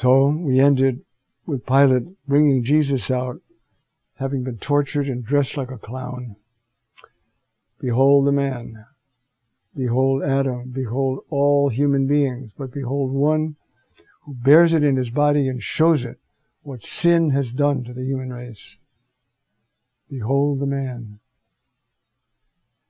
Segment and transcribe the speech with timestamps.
[0.00, 1.00] So we ended
[1.44, 3.40] with Pilate bringing Jesus out,
[4.14, 6.36] having been tortured and dressed like a clown.
[7.80, 8.86] Behold the man.
[9.74, 10.70] Behold Adam.
[10.70, 12.52] Behold all human beings.
[12.56, 13.56] But behold one
[14.22, 16.20] who bears it in his body and shows it
[16.62, 18.76] what sin has done to the human race.
[20.08, 21.18] Behold the man.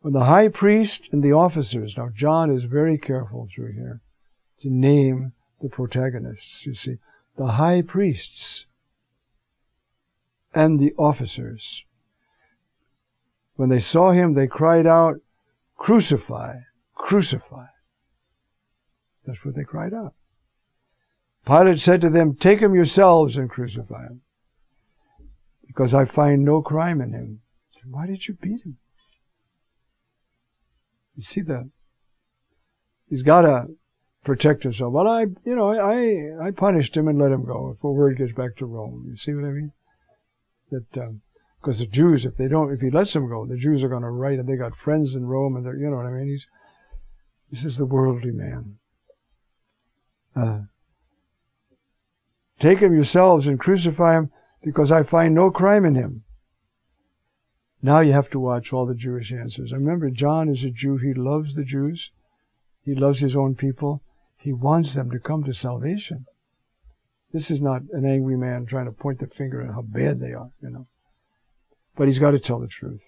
[0.00, 4.02] When the high priest and the officers, now John is very careful through here
[4.58, 6.98] to name the protagonists, you see,
[7.36, 8.66] the high priests
[10.54, 11.84] and the officers.
[13.56, 15.20] When they saw him, they cried out,
[15.76, 16.56] Crucify,
[16.94, 17.66] crucify.
[19.26, 20.14] That's what they cried out.
[21.46, 24.22] Pilate said to them, Take him yourselves and crucify him,
[25.66, 27.40] because I find no crime in him.
[27.88, 28.76] Why did you beat him?
[31.16, 31.68] You see that?
[33.08, 33.68] He's got to
[34.24, 34.92] protect himself.
[34.92, 37.74] Well, I, you know, I, I punished him and let him go.
[37.76, 39.72] If word gets back to Rome, you see what I mean?
[40.70, 40.90] That
[41.60, 43.88] because um, the Jews, if they don't, if he lets them go, the Jews are
[43.88, 46.12] going to write, and they got friends in Rome, and they're, you know what I
[46.12, 46.28] mean?
[46.28, 46.46] He's
[47.50, 48.78] this is the worldly man.
[50.36, 50.60] Uh,
[52.60, 54.30] Take him yourselves and crucify him,
[54.62, 56.24] because I find no crime in him.
[57.82, 59.72] Now you have to watch all the Jewish answers.
[59.72, 60.98] Remember, John is a Jew.
[60.98, 62.10] He loves the Jews.
[62.84, 64.02] He loves his own people.
[64.40, 66.24] He wants them to come to salvation.
[67.32, 70.32] This is not an angry man trying to point the finger at how bad they
[70.32, 70.86] are, you know.
[71.94, 73.02] But he's got to tell the truth.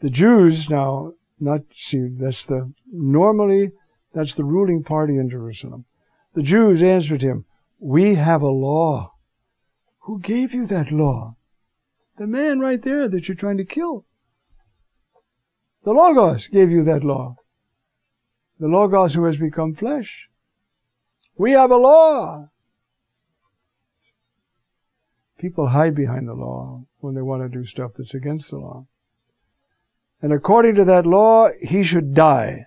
[0.00, 3.70] The Jews now, not see, that's the, normally,
[4.12, 5.84] that's the ruling party in Jerusalem.
[6.34, 7.44] The Jews answered him,
[7.78, 9.12] we have a law.
[10.00, 11.36] Who gave you that law?
[12.18, 14.06] The man right there that you're trying to kill.
[15.84, 17.36] The Logos gave you that law.
[18.58, 20.28] The Logos who has become flesh.
[21.36, 22.48] We have a law.
[25.38, 28.86] People hide behind the law when they want to do stuff that's against the law.
[30.22, 32.66] And according to that law, he should die.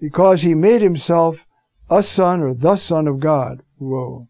[0.00, 1.36] Because he made himself
[1.90, 3.62] a son or the son of God.
[3.76, 4.28] Whoa.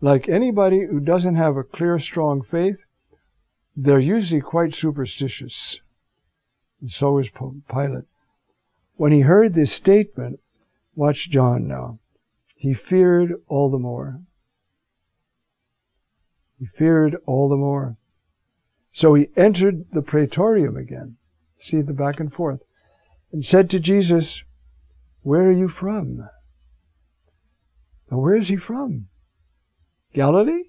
[0.00, 2.78] Like anybody who doesn't have a clear, strong faith,
[3.76, 5.80] they're usually quite superstitious.
[6.80, 8.04] And so is Pilate.
[9.00, 10.40] When he heard this statement,
[10.94, 12.00] watch John now.
[12.54, 14.20] He feared all the more.
[16.58, 17.96] He feared all the more.
[18.92, 21.16] So he entered the praetorium again.
[21.62, 22.60] See the back and forth.
[23.32, 24.42] And said to Jesus,
[25.22, 26.28] Where are you from?
[28.10, 29.08] Now, where is he from?
[30.12, 30.64] Galilee?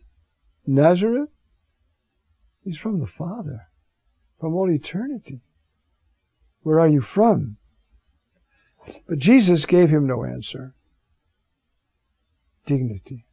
[0.65, 1.31] Nazareth?
[2.63, 3.67] He's from the Father,
[4.39, 5.41] from all eternity.
[6.61, 7.57] Where are you from?
[9.07, 10.73] But Jesus gave him no answer.
[12.65, 13.25] Dignity.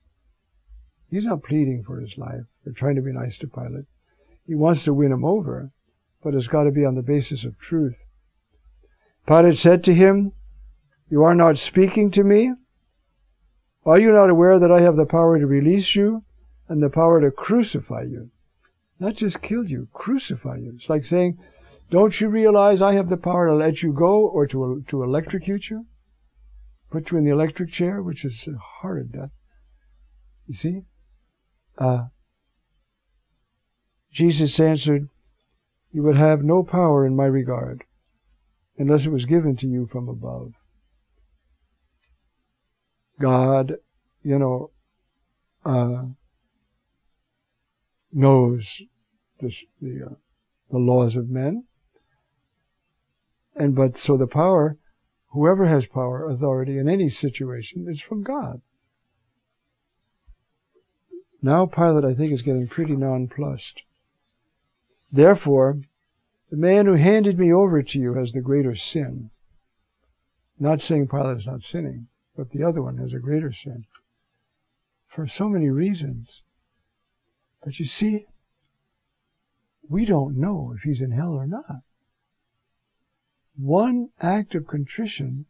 [1.10, 3.86] He's not pleading for his life or trying to be nice to Pilate.
[4.46, 5.70] He wants to win him over,
[6.22, 7.96] but it's got to be on the basis of truth.
[9.26, 10.32] Pilate said to him,
[11.10, 12.52] You are not speaking to me?
[13.84, 16.24] Are you not aware that I have the power to release you
[16.68, 18.30] and the power to crucify you?
[18.98, 20.74] Not just kill you, crucify you.
[20.76, 21.38] It's like saying,
[21.90, 25.70] don't you realize I have the power to let you go or to, to electrocute
[25.70, 25.86] you?
[26.90, 29.30] Put you in the electric chair, which is a horrid death.
[30.46, 30.82] You see?
[31.76, 32.06] Uh,
[34.12, 35.08] Jesus answered,
[35.92, 37.84] You would have no power in my regard
[38.78, 40.52] unless it was given to you from above.
[43.20, 43.74] God,
[44.22, 44.70] you know,
[45.64, 46.04] uh,
[48.12, 48.80] knows
[49.40, 50.14] this, the uh,
[50.70, 51.64] the laws of men,
[53.58, 54.78] and but so the power,
[55.28, 58.60] whoever has power, authority in any situation, is from God.
[61.42, 63.82] Now Pilate, I think, is getting pretty nonplussed.
[65.12, 65.80] Therefore,
[66.50, 69.30] the man who handed me over to you has the greater sin.
[70.58, 72.08] Not saying Pilate is not sinning
[72.38, 73.84] but the other one has a greater sin.
[75.08, 76.42] For so many reasons.
[77.64, 78.26] But you see,
[79.88, 81.82] we don't know if he's in hell or not.
[83.58, 85.46] One act of contrition,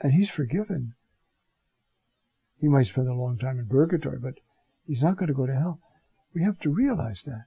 [0.00, 0.94] and he's forgiven.
[2.60, 4.34] He might spend a long time in purgatory, but
[4.86, 5.80] he's not going to go to hell.
[6.34, 7.44] We have to realize that.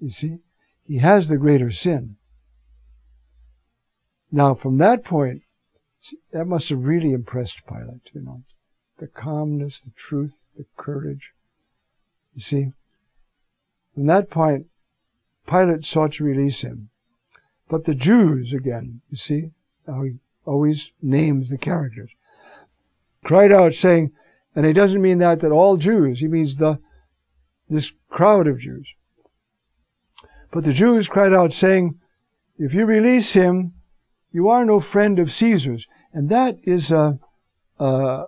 [0.00, 0.38] You see,
[0.86, 2.16] he has the greater sin.
[4.30, 5.42] Now, from that point,
[6.32, 8.44] that must have really impressed Pilate, you know.
[8.98, 11.32] The calmness, the truth, the courage.
[12.34, 12.72] You see?
[13.94, 14.66] From that point,
[15.48, 16.90] Pilate sought to release him.
[17.74, 19.50] But the Jews, again, you see,
[19.84, 22.08] how he always names the characters.
[23.24, 24.12] cried out saying,
[24.54, 26.78] and he doesn't mean that that all Jews, he means the
[27.68, 28.86] this crowd of Jews.
[30.52, 31.98] But the Jews cried out saying,
[32.58, 33.72] if you release him,
[34.30, 35.84] you are no friend of Caesar's.
[36.12, 37.18] And that is a,
[37.80, 38.26] a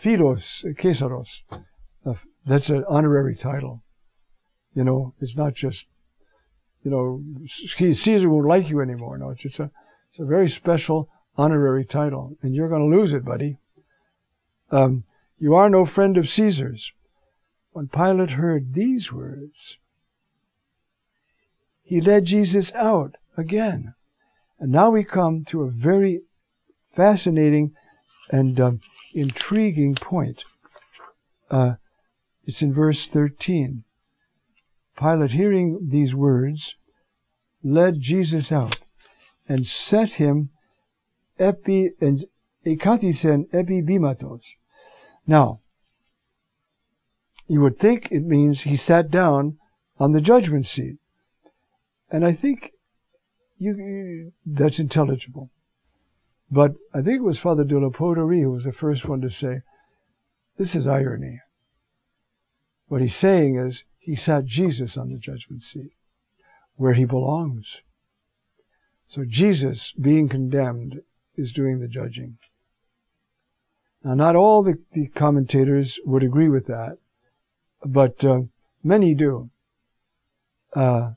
[0.00, 1.42] Philos, Caesaros.
[2.46, 3.82] That's an honorary title.
[4.74, 5.84] You know, it's not just,
[6.86, 7.20] you know,
[7.94, 9.18] Caesar won't like you anymore.
[9.18, 9.72] No, it's, it's a,
[10.08, 13.58] it's a very special honorary title, and you're going to lose it, buddy.
[14.70, 15.02] Um,
[15.36, 16.92] you are no friend of Caesar's.
[17.72, 19.78] When Pilate heard these words,
[21.82, 23.94] he led Jesus out again.
[24.60, 26.20] And now we come to a very
[26.94, 27.74] fascinating
[28.30, 28.80] and um,
[29.12, 30.44] intriguing point.
[31.50, 31.74] Uh,
[32.44, 33.82] it's in verse 13.
[34.98, 36.74] Pilate, hearing these words,
[37.62, 38.80] led Jesus out
[39.48, 40.50] and set him
[41.38, 42.24] epi and
[42.64, 44.42] ekatisen epibimatos.
[45.26, 45.60] Now,
[47.48, 49.58] you would think it means he sat down
[49.98, 50.96] on the judgment seat.
[52.10, 52.72] And I think
[53.58, 55.50] you, you, that's intelligible.
[56.50, 59.30] But I think it was Father de la Potterie who was the first one to
[59.30, 59.62] say,
[60.58, 61.40] this is irony.
[62.88, 65.90] What he's saying is, he sat Jesus on the judgment seat,
[66.76, 67.82] where he belongs.
[69.08, 71.02] So Jesus, being condemned,
[71.36, 72.38] is doing the judging.
[74.04, 76.98] Now, not all the, the commentators would agree with that,
[77.84, 78.42] but uh,
[78.84, 79.50] many do.
[80.72, 81.14] Uh,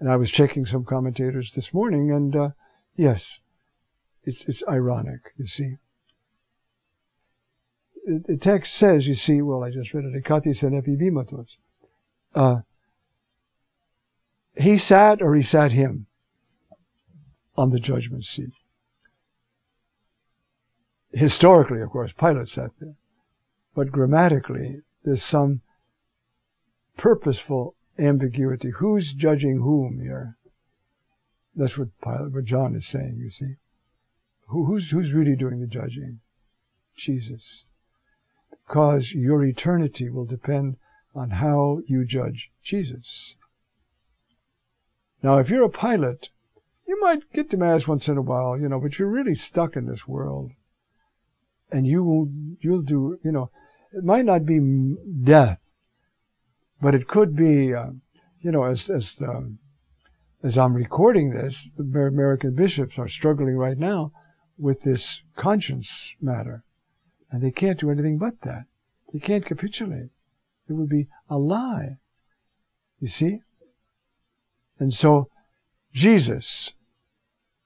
[0.00, 2.48] and I was checking some commentators this morning, and uh,
[2.96, 3.38] yes,
[4.24, 5.76] it's, it's ironic, you see.
[8.04, 11.46] The text says, you see, well, I just read it, Ekatis and epibimatos.
[12.34, 12.56] Uh,
[14.56, 16.06] he sat or he sat him
[17.56, 18.50] on the judgment seat.
[21.12, 22.96] Historically, of course, Pilate sat there.
[23.74, 25.60] But grammatically, there's some
[26.96, 28.70] purposeful ambiguity.
[28.78, 30.36] Who's judging whom here?
[31.54, 33.54] That's what Pilate, what John is saying, you see.
[34.48, 36.20] Who, who's, who's really doing the judging?
[36.96, 37.64] Jesus.
[38.50, 40.76] Because your eternity will depend
[41.14, 43.34] on how you judge Jesus.
[45.22, 46.28] Now, if you're a Pilate,
[46.86, 49.76] you might get to Mass once in a while, you know, but you're really stuck
[49.76, 50.50] in this world.
[51.70, 52.28] And you will,
[52.60, 53.50] you'll do, you know,
[53.92, 54.60] it might not be
[55.22, 55.58] death,
[56.80, 57.90] but it could be, uh,
[58.40, 59.58] you know, as, as, um,
[60.42, 64.12] as I'm recording this, the American bishops are struggling right now
[64.58, 66.64] with this conscience matter.
[67.30, 68.66] And they can't do anything but that.
[69.12, 70.10] They can't capitulate.
[70.68, 71.98] It would be a lie.
[73.00, 73.40] You see?
[74.78, 75.28] And so
[75.92, 76.72] Jesus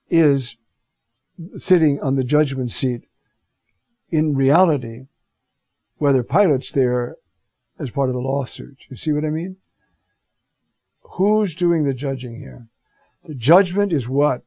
[0.09, 0.55] is
[1.55, 3.03] sitting on the judgment seat
[4.09, 5.07] in reality,
[5.97, 7.15] whether Pilate's there
[7.79, 8.77] as part of the lawsuit.
[8.89, 9.57] You see what I mean?
[11.01, 12.67] Who's doing the judging here?
[13.25, 14.43] The judgment is what?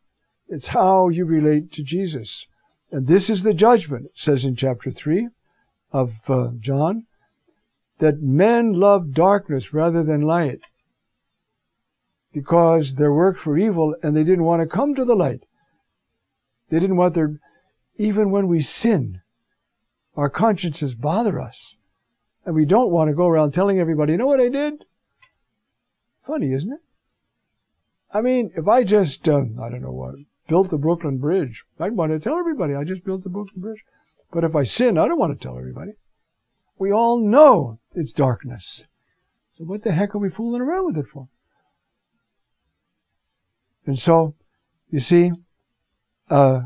[0.49, 2.47] It's how you relate to Jesus.
[2.90, 5.28] And this is the judgment, it says in chapter 3
[5.92, 7.06] of uh, John,
[8.02, 10.61] that men love darkness rather than light
[12.32, 15.44] because their works were evil and they didn't want to come to the light.
[16.68, 17.38] They didn't want their,
[17.97, 19.21] even when we sin,
[20.16, 21.76] our consciences bother us.
[22.44, 24.85] And we don't want to go around telling everybody, you know what I did?
[26.26, 26.80] Funny, isn't it?
[28.12, 30.16] I mean, if I just, um, I don't know what,
[30.49, 33.85] built the Brooklyn Bridge, I'd want to tell everybody I just built the Brooklyn Bridge.
[34.32, 35.92] But if I sin, I don't want to tell everybody.
[36.79, 38.85] We all know it's darkness.
[39.57, 41.29] So what the heck are we fooling around with it for?
[43.87, 44.35] And so,
[44.91, 45.33] you see,
[46.31, 46.62] uh,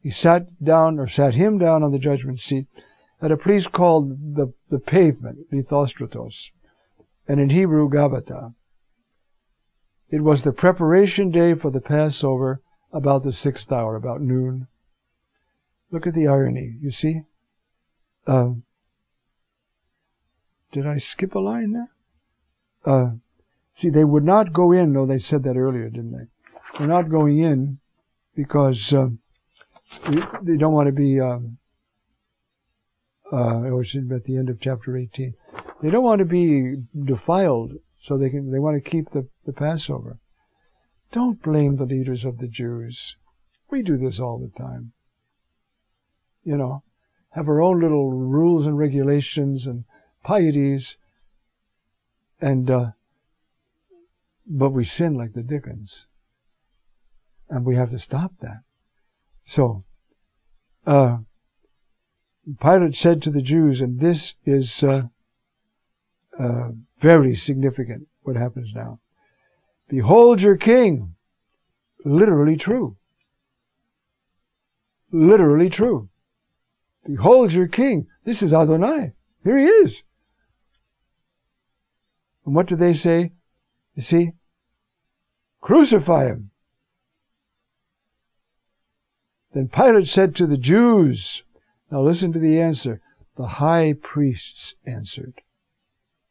[0.00, 2.66] he sat down or sat him down on the judgment seat
[3.20, 6.50] at a place called the, the pavement, Lithostrotos,
[7.26, 8.54] and in Hebrew, Gabbatha.
[10.10, 12.60] It was the preparation day for the Passover
[12.92, 14.68] about the sixth hour, about noon.
[15.90, 17.22] Look at the irony, you see?
[18.26, 18.50] Uh,
[20.72, 21.90] did I skip a line there?
[22.84, 23.10] Uh,
[23.74, 26.26] see, they would not go in, no, they said that earlier, didn't they?
[26.78, 27.78] They're not going in
[28.34, 29.08] because uh,
[30.08, 31.58] they, they, don't want to be, um,
[33.32, 35.34] uh, it was at the end of chapter 18.
[35.82, 39.52] They don't want to be defiled, so they can, they want to keep the, the
[39.52, 40.18] Passover.
[41.12, 43.16] Don't blame the leaders of the Jews.
[43.70, 44.92] We do this all the time.
[46.42, 46.82] You know,
[47.34, 49.84] have our own little rules and regulations and
[50.24, 50.96] pieties,
[52.40, 52.90] and uh,
[54.46, 56.06] but we sin like the Dickens,
[57.48, 58.62] and we have to stop that.
[59.44, 59.84] So,
[60.86, 61.18] uh,
[62.60, 65.08] Pilate said to the Jews, and this is uh,
[66.38, 66.68] uh,
[67.00, 69.00] very significant, what happens now.
[69.88, 71.14] Behold your king.
[72.04, 72.96] Literally true.
[75.10, 76.10] Literally true.
[77.06, 78.06] Behold your king.
[78.24, 79.12] This is Adonai.
[79.44, 80.02] Here he is.
[82.44, 83.32] And what do they say?
[83.94, 84.32] You see?
[85.60, 86.50] Crucify him.
[89.52, 91.42] Then Pilate said to the Jews,
[91.90, 93.00] now listen to the answer.
[93.36, 95.42] The high priests answered.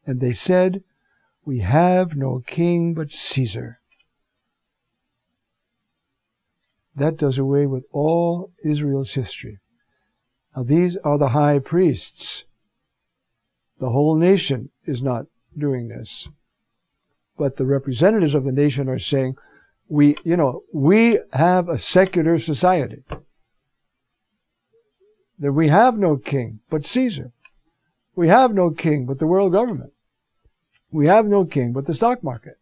[0.06, 0.84] And they said,
[1.46, 3.80] We have no king but Caesar.
[6.96, 9.60] That does away with all Israel's history.
[10.55, 12.43] Now these are the high priests.
[13.79, 15.25] The whole nation is not
[15.57, 16.27] doing this.
[17.38, 19.36] But the representatives of the nation are saying,
[19.89, 23.03] we, you know, we have a secular society.
[25.39, 27.31] That we have no king but Caesar.
[28.15, 29.93] We have no king but the world government.
[30.91, 32.60] We have no king but the stock market.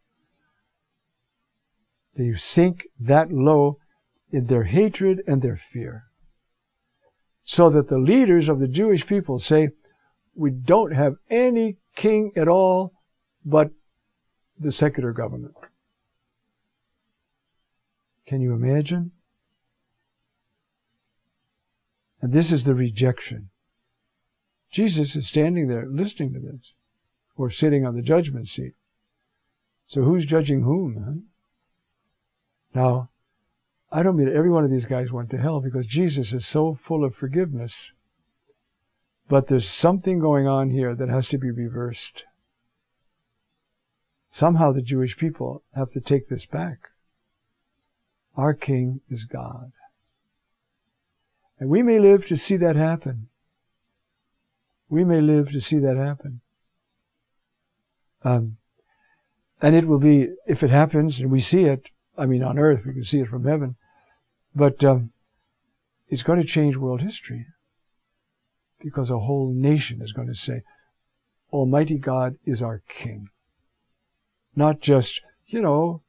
[2.15, 3.77] They sink that low
[4.31, 6.05] in their hatred and their fear.
[7.51, 9.71] So that the leaders of the Jewish people say,
[10.35, 12.93] we don't have any king at all
[13.43, 13.71] but
[14.57, 15.53] the secular government.
[18.25, 19.11] Can you imagine?
[22.21, 23.49] And this is the rejection.
[24.71, 26.71] Jesus is standing there listening to this,
[27.35, 28.75] or sitting on the judgment seat.
[29.87, 31.03] So who's judging whom?
[32.73, 32.79] Huh?
[32.81, 33.09] Now,
[33.91, 36.45] I don't mean that every one of these guys went to hell because Jesus is
[36.45, 37.91] so full of forgiveness.
[39.27, 42.23] But there's something going on here that has to be reversed.
[44.31, 46.91] Somehow the Jewish people have to take this back.
[48.37, 49.73] Our King is God.
[51.59, 53.27] And we may live to see that happen.
[54.89, 56.41] We may live to see that happen.
[58.23, 58.57] Um,
[59.61, 62.85] and it will be, if it happens and we see it, I mean on earth,
[62.85, 63.75] we can see it from heaven,
[64.55, 65.11] but um,
[66.09, 67.45] it's going to change world history
[68.83, 70.63] because a whole nation is going to say,
[71.53, 73.29] Almighty God is our King.
[74.55, 76.01] Not just, you know,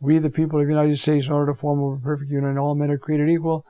[0.00, 2.74] we the people of the United States in order to form a perfect union, all
[2.74, 3.64] men are created equal.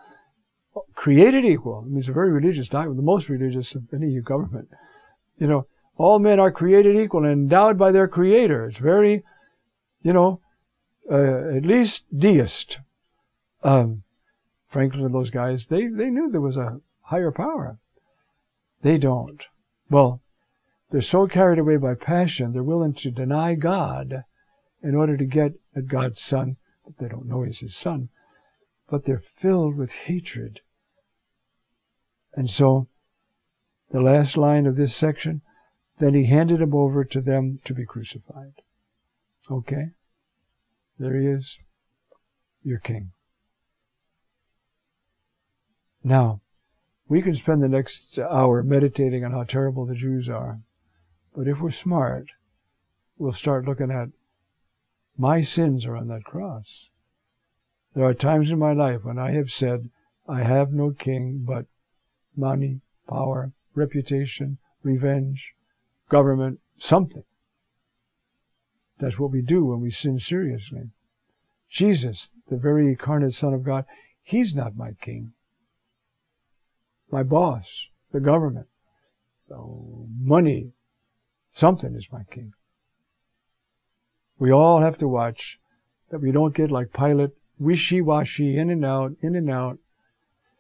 [0.94, 1.84] Created equal.
[1.84, 4.68] I mean, it's a very religious document, the most religious of any government.
[5.38, 5.66] You know,
[5.96, 8.66] all men are created equal and endowed by their creator.
[8.66, 9.22] It's very,
[10.02, 10.40] you know,
[11.10, 12.78] uh, at least deist.
[13.62, 14.02] Um,
[14.76, 17.78] Franklin and those guys, they, they knew there was a higher power.
[18.82, 19.42] They don't.
[19.88, 20.20] Well,
[20.90, 24.24] they're so carried away by passion, they're willing to deny God
[24.82, 26.58] in order to get at God's Son,
[26.98, 28.10] they don't know He's His Son.
[28.90, 30.60] But they're filled with hatred.
[32.34, 32.86] And so,
[33.92, 35.40] the last line of this section,
[36.00, 38.60] then he handed him over to them to be crucified.
[39.50, 39.92] Okay?
[40.98, 41.56] There he is,
[42.62, 43.12] your king.
[46.06, 46.40] Now,
[47.08, 50.60] we can spend the next hour meditating on how terrible the Jews are.
[51.34, 52.28] But if we're smart,
[53.18, 54.10] we'll start looking at
[55.18, 56.90] my sins are on that cross.
[57.94, 59.90] There are times in my life when I have said,
[60.28, 61.66] I have no king but
[62.36, 65.54] money, power, reputation, revenge,
[66.08, 67.24] government, something.
[69.00, 70.92] That's what we do when we sin seriously.
[71.68, 73.86] Jesus, the very incarnate Son of God,
[74.22, 75.32] He's not my king
[77.10, 77.64] my boss,
[78.12, 78.66] the government,
[79.48, 80.72] so money,
[81.52, 82.52] something is my king.
[84.38, 85.58] We all have to watch
[86.10, 89.78] that we don't get like Pilate, wishy-washy, in and out, in and out.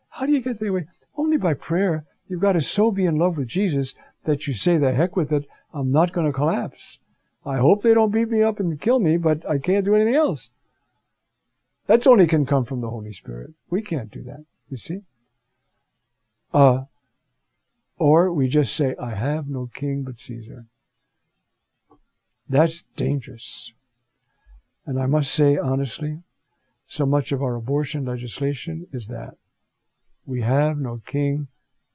[0.08, 0.86] How do you get that way?
[1.16, 2.04] Only by prayer.
[2.28, 5.30] You've got to so be in love with Jesus that you say, the heck with
[5.32, 6.98] it, I'm not going to collapse.
[7.44, 10.16] I hope they don't beat me up and kill me, but I can't do anything
[10.16, 10.50] else.
[11.86, 13.50] That's only can come from the Holy Spirit.
[13.70, 15.02] We can't do that, you see?
[16.56, 16.86] Uh,
[17.98, 20.64] or we just say, I have no king but Caesar.
[22.48, 23.72] That's dangerous.
[24.86, 26.22] And I must say honestly,
[26.86, 29.34] so much of our abortion legislation is that.
[30.24, 31.48] We have no king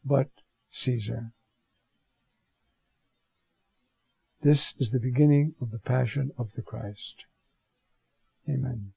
[0.05, 0.29] but
[0.69, 1.31] Caesar.
[4.43, 7.25] This is the beginning of the passion of the Christ.
[8.47, 8.93] Amen.